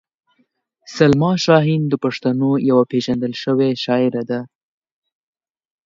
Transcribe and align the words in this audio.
سلما 0.95 1.31
شاهین 1.45 1.81
د 1.87 1.93
پښتنو 2.03 2.49
یوه 2.69 2.83
پېژندل 2.91 3.33
شوې 3.43 3.69
شاعره 3.83 4.23
ده. 4.29 4.41